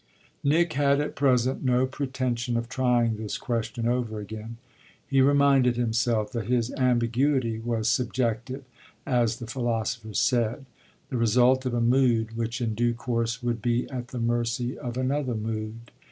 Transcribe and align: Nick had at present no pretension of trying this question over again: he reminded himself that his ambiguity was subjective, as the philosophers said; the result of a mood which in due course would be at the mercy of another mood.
Nick 0.43 0.73
had 0.73 0.99
at 0.99 1.15
present 1.15 1.63
no 1.63 1.85
pretension 1.85 2.57
of 2.57 2.67
trying 2.67 3.17
this 3.17 3.37
question 3.37 3.87
over 3.87 4.19
again: 4.19 4.57
he 5.07 5.21
reminded 5.21 5.75
himself 5.77 6.31
that 6.31 6.47
his 6.47 6.73
ambiguity 6.73 7.59
was 7.59 7.87
subjective, 7.87 8.63
as 9.05 9.37
the 9.37 9.45
philosophers 9.45 10.17
said; 10.19 10.65
the 11.11 11.17
result 11.17 11.67
of 11.67 11.75
a 11.75 11.81
mood 11.81 12.35
which 12.35 12.61
in 12.61 12.73
due 12.73 12.95
course 12.95 13.43
would 13.43 13.61
be 13.61 13.87
at 13.91 14.07
the 14.07 14.17
mercy 14.19 14.75
of 14.75 14.97
another 14.97 15.35
mood. 15.35 15.91